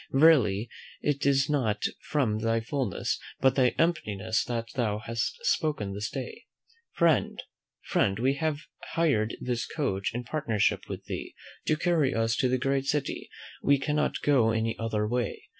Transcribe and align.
Verily, 0.11 0.67
it 1.03 1.27
is 1.27 1.47
not 1.47 1.85
from 2.01 2.39
thy 2.39 2.59
fulness, 2.59 3.19
but 3.39 3.53
thy 3.53 3.75
emptiness 3.77 4.43
that 4.45 4.65
thou 4.73 4.97
hast 4.97 5.37
spoken 5.45 5.93
this 5.93 6.09
day. 6.09 6.45
Friend, 6.91 7.39
friend, 7.83 8.17
we 8.17 8.33
have 8.33 8.61
hired 8.93 9.35
this 9.39 9.67
coach 9.67 10.11
in 10.15 10.23
partnership 10.23 10.89
with 10.89 11.05
thee, 11.05 11.35
to 11.67 11.77
carry 11.77 12.15
us 12.15 12.35
to 12.37 12.49
the 12.49 12.57
great 12.57 12.85
city; 12.87 13.29
we 13.61 13.77
cannot 13.77 14.21
go 14.23 14.49
any 14.49 14.75
other 14.79 15.07
way. 15.07 15.43